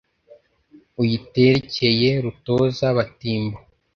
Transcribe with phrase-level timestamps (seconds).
[1.01, 3.57] uyiterekeye rutoza-batimbo